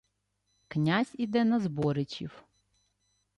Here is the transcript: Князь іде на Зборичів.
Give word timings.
Князь 0.67 1.15
іде 1.17 1.43
на 1.43 1.59
Зборичів. 1.59 2.43